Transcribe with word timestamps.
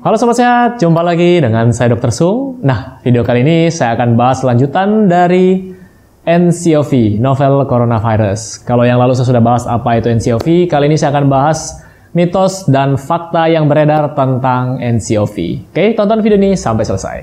Halo 0.00 0.16
Sobat 0.16 0.40
Sehat, 0.40 0.70
jumpa 0.80 1.04
lagi 1.04 1.44
dengan 1.44 1.76
saya 1.76 1.92
Dr. 1.92 2.08
Sung. 2.08 2.56
Nah, 2.64 3.04
video 3.04 3.20
kali 3.20 3.44
ini 3.44 3.68
saya 3.68 4.00
akan 4.00 4.16
bahas 4.16 4.40
lanjutan 4.40 5.12
dari 5.12 5.76
NCOV, 6.24 7.20
Novel 7.20 7.68
Coronavirus. 7.68 8.64
Kalau 8.64 8.88
yang 8.88 8.96
lalu 8.96 9.12
saya 9.12 9.28
sudah 9.28 9.44
bahas 9.44 9.68
apa 9.68 10.00
itu 10.00 10.08
NCOV, 10.08 10.72
kali 10.72 10.88
ini 10.88 10.96
saya 10.96 11.12
akan 11.12 11.28
bahas 11.28 11.84
mitos 12.16 12.64
dan 12.72 12.96
fakta 12.96 13.52
yang 13.52 13.68
beredar 13.68 14.16
tentang 14.16 14.80
NCOV. 14.80 15.68
Oke, 15.68 15.92
tonton 15.92 16.24
video 16.24 16.40
ini 16.40 16.56
sampai 16.56 16.88
selesai. 16.88 17.18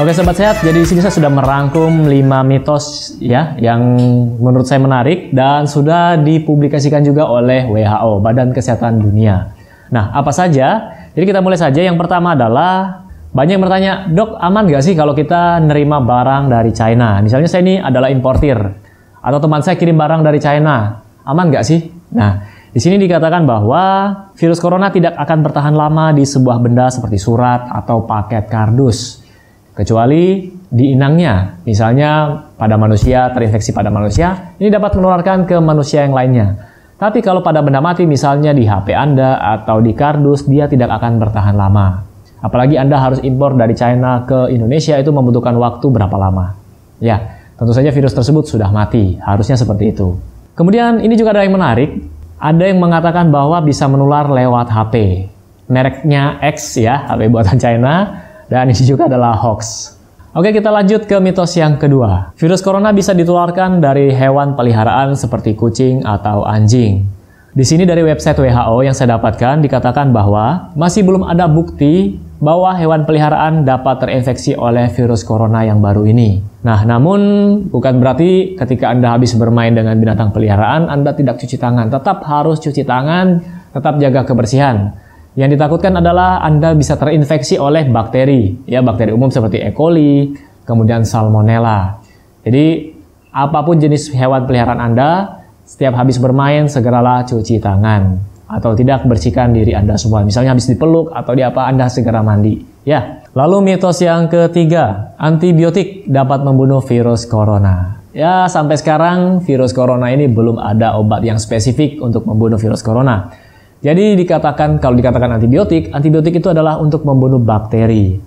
Oke 0.00 0.16
sobat 0.16 0.32
sehat, 0.32 0.64
jadi 0.64 0.80
di 0.80 0.88
sini 0.88 1.04
saya 1.04 1.12
sudah 1.12 1.28
merangkum 1.28 2.08
5 2.08 2.40
mitos 2.48 3.12
ya 3.20 3.52
yang 3.60 4.00
menurut 4.40 4.64
saya 4.64 4.80
menarik 4.80 5.28
dan 5.28 5.68
sudah 5.68 6.16
dipublikasikan 6.16 7.04
juga 7.04 7.28
oleh 7.28 7.68
WHO, 7.68 8.24
Badan 8.24 8.56
Kesehatan 8.56 8.96
Dunia. 8.96 9.52
Nah, 9.92 10.08
apa 10.16 10.32
saja? 10.32 10.96
Jadi 11.12 11.24
kita 11.28 11.44
mulai 11.44 11.60
saja. 11.60 11.84
Yang 11.84 12.00
pertama 12.00 12.32
adalah 12.32 13.04
banyak 13.36 13.60
yang 13.60 13.64
bertanya, 13.68 13.92
"Dok, 14.08 14.40
aman 14.40 14.72
nggak 14.72 14.80
sih 14.88 14.96
kalau 14.96 15.12
kita 15.12 15.60
nerima 15.68 16.00
barang 16.00 16.48
dari 16.48 16.72
China?" 16.72 17.20
Misalnya 17.20 17.52
saya 17.52 17.60
ini 17.60 17.76
adalah 17.76 18.08
importir 18.08 18.56
atau 19.20 19.36
teman 19.36 19.60
saya 19.60 19.76
kirim 19.76 20.00
barang 20.00 20.24
dari 20.24 20.40
China. 20.40 20.96
Aman 21.28 21.52
nggak 21.52 21.60
sih? 21.60 21.76
Nah, 22.16 22.40
di 22.72 22.80
sini 22.80 22.96
dikatakan 22.96 23.44
bahwa 23.44 23.84
virus 24.32 24.64
corona 24.64 24.88
tidak 24.88 25.12
akan 25.20 25.44
bertahan 25.44 25.76
lama 25.76 26.16
di 26.16 26.24
sebuah 26.24 26.56
benda 26.56 26.88
seperti 26.88 27.20
surat 27.20 27.68
atau 27.68 28.08
paket 28.08 28.48
kardus 28.48 29.19
kecuali 29.80 30.52
di 30.70 30.92
inangnya. 30.92 31.64
Misalnya 31.64 32.44
pada 32.54 32.76
manusia 32.76 33.32
terinfeksi 33.32 33.72
pada 33.72 33.88
manusia, 33.88 34.54
ini 34.60 34.68
dapat 34.68 34.94
menularkan 35.00 35.48
ke 35.48 35.56
manusia 35.58 36.04
yang 36.04 36.12
lainnya. 36.12 36.70
Tapi 37.00 37.24
kalau 37.24 37.40
pada 37.40 37.64
benda 37.64 37.80
mati 37.80 38.04
misalnya 38.04 38.52
di 38.52 38.68
HP 38.68 38.92
Anda 38.92 39.40
atau 39.40 39.80
di 39.80 39.96
kardus, 39.96 40.44
dia 40.44 40.68
tidak 40.68 41.00
akan 41.00 41.16
bertahan 41.16 41.56
lama. 41.56 42.04
Apalagi 42.44 42.76
Anda 42.76 43.00
harus 43.00 43.24
impor 43.24 43.56
dari 43.56 43.72
China 43.72 44.28
ke 44.28 44.52
Indonesia 44.52 45.00
itu 45.00 45.08
membutuhkan 45.08 45.56
waktu 45.56 45.86
berapa 45.88 46.16
lama. 46.20 46.56
Ya, 47.00 47.40
tentu 47.56 47.72
saja 47.72 47.88
virus 47.88 48.12
tersebut 48.12 48.44
sudah 48.44 48.68
mati, 48.68 49.16
harusnya 49.16 49.56
seperti 49.56 49.96
itu. 49.96 50.20
Kemudian 50.52 51.00
ini 51.00 51.16
juga 51.16 51.32
ada 51.32 51.44
yang 51.44 51.56
menarik, 51.56 52.04
ada 52.36 52.64
yang 52.68 52.80
mengatakan 52.80 53.32
bahwa 53.32 53.64
bisa 53.64 53.88
menular 53.88 54.28
lewat 54.28 54.68
HP. 54.68 54.94
Mereknya 55.72 56.36
X 56.52 56.76
ya, 56.80 57.08
HP 57.08 57.32
buatan 57.32 57.56
China, 57.56 57.94
dan 58.50 58.66
ini 58.66 58.82
juga 58.82 59.06
adalah 59.06 59.38
hoax. 59.38 59.94
Oke, 60.34 60.50
kita 60.50 60.70
lanjut 60.70 61.06
ke 61.06 61.18
mitos 61.22 61.54
yang 61.58 61.78
kedua. 61.78 62.34
Virus 62.38 62.62
corona 62.62 62.90
bisa 62.90 63.14
ditularkan 63.14 63.82
dari 63.82 64.10
hewan 64.10 64.58
peliharaan 64.58 65.14
seperti 65.14 65.54
kucing 65.58 66.02
atau 66.02 66.42
anjing. 66.46 67.02
Di 67.50 67.66
sini 67.66 67.82
dari 67.82 68.06
website 68.06 68.38
WHO 68.38 68.86
yang 68.86 68.94
saya 68.94 69.18
dapatkan 69.18 69.58
dikatakan 69.58 70.14
bahwa 70.14 70.70
masih 70.78 71.02
belum 71.02 71.26
ada 71.26 71.50
bukti 71.50 72.14
bahwa 72.38 72.70
hewan 72.78 73.02
peliharaan 73.02 73.66
dapat 73.66 74.06
terinfeksi 74.06 74.54
oleh 74.54 74.86
virus 74.94 75.26
corona 75.26 75.66
yang 75.66 75.82
baru 75.82 76.06
ini. 76.06 76.38
Nah, 76.62 76.86
namun 76.86 77.20
bukan 77.66 77.98
berarti 77.98 78.54
ketika 78.54 78.94
Anda 78.94 79.18
habis 79.18 79.34
bermain 79.34 79.74
dengan 79.74 79.98
binatang 79.98 80.30
peliharaan 80.30 80.86
Anda 80.86 81.10
tidak 81.10 81.42
cuci 81.42 81.58
tangan. 81.58 81.90
Tetap 81.90 82.22
harus 82.22 82.62
cuci 82.62 82.86
tangan, 82.86 83.42
tetap 83.74 83.98
jaga 83.98 84.22
kebersihan. 84.22 84.94
Yang 85.38 85.54
ditakutkan 85.54 85.94
adalah 85.94 86.42
Anda 86.42 86.74
bisa 86.74 86.98
terinfeksi 86.98 87.54
oleh 87.54 87.86
bakteri, 87.86 88.66
ya 88.66 88.82
bakteri 88.82 89.14
umum 89.14 89.30
seperti 89.30 89.62
E. 89.62 89.70
coli, 89.70 90.34
kemudian 90.66 91.06
Salmonella. 91.06 92.02
Jadi 92.42 92.90
apa 93.30 93.62
pun 93.62 93.78
jenis 93.78 94.10
hewan 94.10 94.42
peliharaan 94.50 94.82
Anda, 94.82 95.40
setiap 95.62 95.94
habis 95.94 96.18
bermain 96.18 96.66
segeralah 96.66 97.22
cuci 97.22 97.62
tangan 97.62 98.18
atau 98.50 98.74
tidak 98.74 99.06
bersihkan 99.06 99.54
diri 99.54 99.70
Anda 99.70 99.94
semua. 99.94 100.26
Misalnya 100.26 100.50
habis 100.50 100.66
dipeluk 100.66 101.14
atau 101.14 101.38
di 101.38 101.46
apa 101.46 101.70
Anda 101.70 101.86
segera 101.86 102.26
mandi. 102.26 102.58
Ya. 102.82 103.22
Lalu 103.30 103.62
mitos 103.62 104.02
yang 104.02 104.26
ketiga, 104.26 105.14
antibiotik 105.14 106.10
dapat 106.10 106.42
membunuh 106.42 106.82
virus 106.82 107.30
corona. 107.30 108.02
Ya, 108.10 108.50
sampai 108.50 108.74
sekarang 108.74 109.46
virus 109.46 109.70
corona 109.70 110.10
ini 110.10 110.26
belum 110.26 110.58
ada 110.58 110.98
obat 110.98 111.22
yang 111.22 111.38
spesifik 111.38 112.02
untuk 112.02 112.26
membunuh 112.26 112.58
virus 112.58 112.82
corona. 112.82 113.30
Jadi 113.80 114.12
dikatakan 114.12 114.76
kalau 114.76 114.92
dikatakan 114.92 115.40
antibiotik, 115.40 115.88
antibiotik 115.88 116.36
itu 116.36 116.52
adalah 116.52 116.76
untuk 116.76 117.00
membunuh 117.08 117.40
bakteri. 117.40 118.20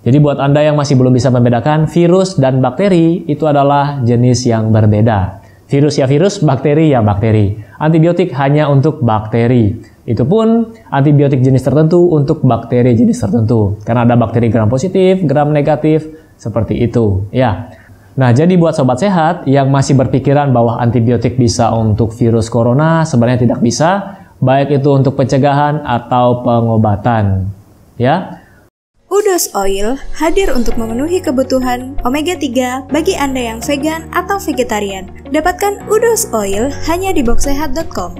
Jadi 0.00 0.16
buat 0.22 0.40
Anda 0.40 0.64
yang 0.64 0.78
masih 0.78 0.96
belum 0.96 1.12
bisa 1.12 1.28
membedakan 1.28 1.84
virus 1.90 2.40
dan 2.40 2.64
bakteri 2.64 3.28
itu 3.28 3.44
adalah 3.44 4.00
jenis 4.00 4.48
yang 4.48 4.72
berbeda. 4.72 5.44
Virus 5.66 5.98
ya 5.98 6.06
virus, 6.06 6.40
bakteri 6.40 6.94
ya 6.94 7.02
bakteri. 7.02 7.58
Antibiotik 7.76 8.30
hanya 8.38 8.70
untuk 8.70 9.02
bakteri. 9.02 9.74
Itu 10.06 10.22
pun 10.22 10.72
antibiotik 10.94 11.42
jenis 11.42 11.66
tertentu 11.66 12.06
untuk 12.14 12.46
bakteri 12.46 12.94
jenis 12.94 13.18
tertentu. 13.18 13.76
Karena 13.82 14.06
ada 14.06 14.14
bakteri 14.14 14.46
gram 14.48 14.70
positif, 14.70 15.26
gram 15.26 15.50
negatif, 15.50 16.06
seperti 16.38 16.86
itu. 16.86 17.26
Ya. 17.34 17.74
Nah, 18.16 18.32
jadi 18.32 18.54
buat 18.56 18.72
sobat 18.72 19.02
sehat 19.02 19.44
yang 19.44 19.68
masih 19.68 19.92
berpikiran 19.98 20.48
bahwa 20.54 20.80
antibiotik 20.80 21.36
bisa 21.36 21.68
untuk 21.74 22.16
virus 22.16 22.48
corona, 22.48 23.04
sebenarnya 23.04 23.44
tidak 23.44 23.60
bisa 23.60 24.22
baik 24.40 24.82
itu 24.82 24.88
untuk 24.92 25.16
pencegahan 25.16 25.80
atau 25.84 26.44
pengobatan. 26.44 27.48
Ya. 27.96 28.42
Udos 29.06 29.54
Oil 29.54 29.96
hadir 30.18 30.50
untuk 30.50 30.74
memenuhi 30.76 31.22
kebutuhan 31.22 31.94
omega 32.02 32.34
3 32.34 32.90
bagi 32.90 33.14
Anda 33.14 33.54
yang 33.54 33.58
vegan 33.62 34.10
atau 34.10 34.36
vegetarian. 34.42 35.08
Dapatkan 35.30 35.86
Udos 35.86 36.28
Oil 36.34 36.68
hanya 36.90 37.14
di 37.14 37.22
boxsehat.com. 37.22 38.18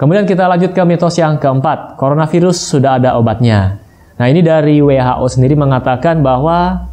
Kemudian 0.00 0.24
kita 0.24 0.48
lanjut 0.48 0.72
ke 0.72 0.82
mitos 0.86 1.20
yang 1.20 1.36
keempat, 1.36 2.00
coronavirus 2.00 2.56
sudah 2.56 2.96
ada 2.96 3.20
obatnya. 3.20 3.82
Nah 4.16 4.26
ini 4.30 4.40
dari 4.40 4.80
WHO 4.80 5.26
sendiri 5.28 5.52
mengatakan 5.58 6.24
bahwa 6.24 6.88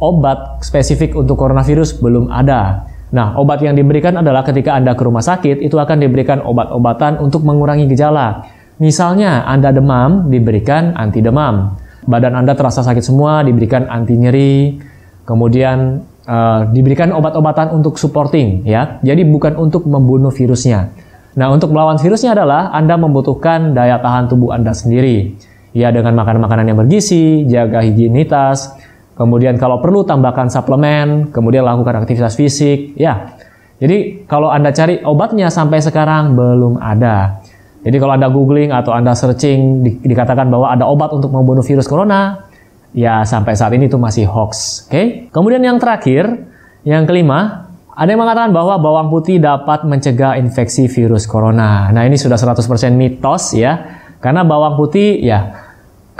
obat 0.00 0.60
spesifik 0.60 1.16
untuk 1.16 1.40
coronavirus 1.40 1.96
belum 2.02 2.28
ada. 2.28 2.89
Nah, 3.10 3.34
obat 3.34 3.58
yang 3.58 3.74
diberikan 3.74 4.14
adalah 4.22 4.46
ketika 4.46 4.78
Anda 4.78 4.94
ke 4.94 5.02
rumah 5.02 5.22
sakit, 5.22 5.58
itu 5.58 5.74
akan 5.74 5.98
diberikan 5.98 6.38
obat-obatan 6.46 7.18
untuk 7.18 7.42
mengurangi 7.42 7.90
gejala. 7.90 8.46
Misalnya, 8.78 9.42
Anda 9.50 9.74
demam, 9.74 10.30
diberikan 10.30 10.94
anti 10.94 11.18
demam. 11.18 11.74
Badan 12.06 12.38
Anda 12.38 12.54
terasa 12.54 12.86
sakit 12.86 13.02
semua, 13.02 13.42
diberikan 13.42 13.90
anti 13.90 14.14
nyeri. 14.14 14.78
Kemudian, 15.26 16.06
uh, 16.24 16.70
diberikan 16.70 17.10
obat-obatan 17.10 17.74
untuk 17.74 17.98
supporting, 17.98 18.62
ya. 18.62 19.02
Jadi, 19.02 19.26
bukan 19.26 19.58
untuk 19.58 19.90
membunuh 19.90 20.30
virusnya. 20.30 20.94
Nah, 21.34 21.50
untuk 21.50 21.74
melawan 21.74 21.98
virusnya 21.98 22.38
adalah 22.38 22.70
Anda 22.70 22.94
membutuhkan 22.94 23.74
daya 23.74 23.98
tahan 23.98 24.30
tubuh 24.30 24.54
Anda 24.54 24.70
sendiri. 24.70 25.34
Ya, 25.74 25.90
dengan 25.90 26.14
makanan-makanan 26.18 26.66
yang 26.66 26.78
bergizi, 26.78 27.46
jaga 27.46 27.82
higienitas, 27.82 28.74
Kemudian 29.20 29.60
kalau 29.60 29.84
perlu 29.84 30.00
tambahkan 30.00 30.48
suplemen, 30.48 31.28
kemudian 31.28 31.60
lakukan 31.60 32.00
aktivitas 32.00 32.40
fisik, 32.40 32.96
ya. 32.96 33.36
Jadi 33.76 34.24
kalau 34.24 34.48
Anda 34.48 34.72
cari 34.72 35.04
obatnya 35.04 35.52
sampai 35.52 35.84
sekarang 35.84 36.32
belum 36.32 36.80
ada. 36.80 37.44
Jadi 37.84 38.00
kalau 38.00 38.16
Anda 38.16 38.32
googling 38.32 38.72
atau 38.72 38.96
Anda 38.96 39.12
searching 39.12 39.84
di, 39.84 39.90
dikatakan 40.00 40.48
bahwa 40.48 40.72
ada 40.72 40.88
obat 40.88 41.12
untuk 41.12 41.36
membunuh 41.36 41.60
virus 41.60 41.84
corona, 41.84 42.48
ya 42.96 43.20
sampai 43.20 43.52
saat 43.52 43.76
ini 43.76 43.92
itu 43.92 44.00
masih 44.00 44.24
hoax. 44.24 44.88
Oke. 44.88 44.92
Okay? 44.92 45.06
Kemudian 45.28 45.60
yang 45.68 45.76
terakhir, 45.76 46.48
yang 46.88 47.04
kelima, 47.04 47.68
ada 47.92 48.08
yang 48.08 48.24
mengatakan 48.24 48.56
bahwa 48.56 48.80
bawang 48.80 49.12
putih 49.12 49.36
dapat 49.36 49.84
mencegah 49.84 50.40
infeksi 50.40 50.88
virus 50.88 51.28
corona. 51.28 51.92
Nah, 51.92 52.08
ini 52.08 52.16
sudah 52.16 52.40
100% 52.40 52.96
mitos 52.96 53.52
ya. 53.52 54.00
Karena 54.16 54.48
bawang 54.48 54.80
putih 54.80 55.20
ya 55.20 55.69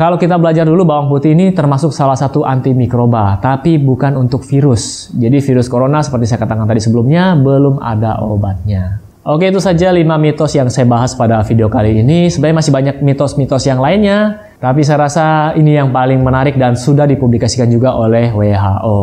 kalau 0.00 0.16
kita 0.16 0.40
belajar 0.40 0.64
dulu 0.64 0.88
bawang 0.88 1.12
putih 1.12 1.36
ini 1.36 1.52
termasuk 1.52 1.92
salah 1.92 2.16
satu 2.16 2.40
antimikroba, 2.40 3.36
tapi 3.36 3.76
bukan 3.76 4.16
untuk 4.16 4.40
virus. 4.48 5.12
Jadi 5.12 5.44
virus 5.44 5.68
corona 5.68 6.00
seperti 6.00 6.24
saya 6.24 6.40
katakan 6.40 6.64
tadi 6.64 6.80
sebelumnya 6.80 7.36
belum 7.36 7.76
ada 7.84 8.16
obatnya. 8.24 9.04
Oke 9.28 9.52
itu 9.52 9.60
saja 9.60 9.92
5 9.92 10.00
mitos 10.16 10.56
yang 10.56 10.72
saya 10.72 10.88
bahas 10.88 11.12
pada 11.12 11.44
video 11.44 11.68
kali 11.68 12.00
ini. 12.00 12.32
Sebenarnya 12.32 12.56
masih 12.64 12.72
banyak 12.72 12.96
mitos-mitos 13.04 13.60
yang 13.68 13.76
lainnya, 13.76 14.40
tapi 14.56 14.80
saya 14.88 15.04
rasa 15.04 15.52
ini 15.52 15.76
yang 15.76 15.92
paling 15.92 16.24
menarik 16.24 16.56
dan 16.56 16.80
sudah 16.80 17.04
dipublikasikan 17.04 17.68
juga 17.68 17.92
oleh 17.92 18.32
WHO. 18.32 19.00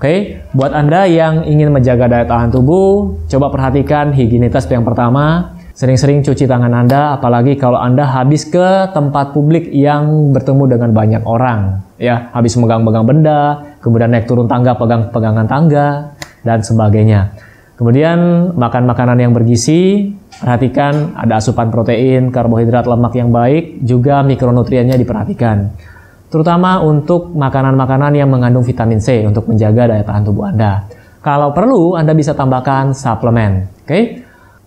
Oke, 0.00 0.48
buat 0.56 0.72
Anda 0.72 1.04
yang 1.12 1.44
ingin 1.44 1.68
menjaga 1.68 2.08
daya 2.08 2.24
tahan 2.24 2.48
tubuh, 2.48 3.20
coba 3.28 3.52
perhatikan 3.52 4.16
higienitas 4.16 4.64
yang 4.72 4.88
pertama, 4.88 5.60
Sering-sering 5.72 6.20
cuci 6.20 6.44
tangan 6.44 6.68
Anda, 6.68 7.16
apalagi 7.16 7.56
kalau 7.56 7.80
Anda 7.80 8.04
habis 8.04 8.44
ke 8.44 8.92
tempat 8.92 9.32
publik 9.32 9.72
yang 9.72 10.28
bertemu 10.36 10.76
dengan 10.76 10.90
banyak 10.92 11.22
orang. 11.24 11.80
Ya, 11.96 12.28
habis 12.36 12.52
megang-megang 12.60 13.08
benda, 13.08 13.72
kemudian 13.80 14.12
naik 14.12 14.28
turun 14.28 14.44
tangga, 14.44 14.76
pegang-pegangan 14.76 15.48
tangga, 15.48 16.12
dan 16.44 16.60
sebagainya. 16.60 17.32
Kemudian 17.80 18.52
makan 18.52 18.84
makanan 18.84 19.16
yang 19.16 19.32
bergizi, 19.32 20.12
perhatikan 20.44 21.16
ada 21.16 21.40
asupan 21.40 21.72
protein, 21.72 22.28
karbohidrat, 22.28 22.84
lemak 22.84 23.16
yang 23.16 23.32
baik, 23.32 23.80
juga 23.80 24.20
mikronutriennya 24.22 25.00
diperhatikan. 25.00 25.72
Terutama 26.28 26.84
untuk 26.84 27.32
makanan-makanan 27.32 28.12
yang 28.12 28.28
mengandung 28.28 28.64
vitamin 28.64 29.00
C 29.00 29.24
untuk 29.24 29.48
menjaga 29.48 29.88
daya 29.88 30.04
tahan 30.04 30.22
tubuh 30.24 30.52
Anda. 30.52 30.84
Kalau 31.24 31.56
perlu, 31.56 31.96
Anda 31.96 32.12
bisa 32.12 32.36
tambahkan 32.36 32.92
suplemen. 32.92 33.72
Oke? 33.82 33.88
Okay? 33.88 34.04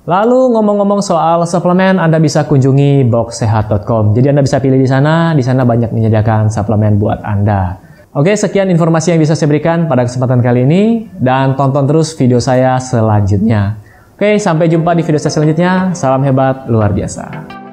Lalu 0.06 0.54
ngomong-ngomong 0.54 1.02
soal 1.02 1.42
suplemen, 1.50 1.98
Anda 1.98 2.22
bisa 2.22 2.46
kunjungi 2.46 3.10
boxsehat.com. 3.10 4.13
Jadi 4.13 4.30
Anda 4.30 4.46
bisa 4.46 4.62
pilih 4.62 4.78
di 4.78 4.86
sana, 4.86 5.34
di 5.34 5.42
sana 5.42 5.66
banyak 5.66 5.90
menyediakan 5.90 6.54
suplemen 6.54 7.02
buat 7.02 7.25
Anda. 7.25 7.81
Oke, 8.13 8.38
sekian 8.38 8.69
informasi 8.69 9.18
yang 9.18 9.19
bisa 9.19 9.34
saya 9.34 9.50
berikan 9.50 9.90
pada 9.90 10.06
kesempatan 10.06 10.46
kali 10.46 10.62
ini 10.62 11.10
dan 11.18 11.57
tonton 11.57 11.90
terus 11.90 12.13
video 12.13 12.38
saya 12.38 12.78
selanjutnya. 12.78 13.81
Oke, 14.13 14.38
sampai 14.38 14.69
jumpa 14.69 14.94
di 14.94 15.02
video 15.02 15.18
saya 15.18 15.34
selanjutnya. 15.42 15.92
Salam 15.98 16.22
hebat 16.22 16.69
luar 16.69 16.94
biasa. 16.94 17.65